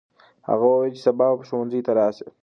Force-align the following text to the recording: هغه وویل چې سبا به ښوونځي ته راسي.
هغه 0.49 0.65
وویل 0.69 0.93
چې 0.97 1.01
سبا 1.07 1.27
به 1.37 1.43
ښوونځي 1.47 1.81
ته 1.85 1.91
راسي. 1.99 2.27